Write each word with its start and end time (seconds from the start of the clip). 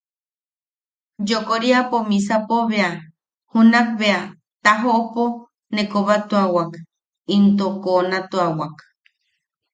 Yokooriapo 1.29 1.97
misapo 2.09 2.55
bea, 2.69 2.89
junak 3.51 3.87
bea 3.99 4.19
tajoʼopo 4.63 5.23
ne 5.73 5.81
kobatuawak 5.91 6.71
into 7.35 7.65
koonatuawak. 7.83 8.75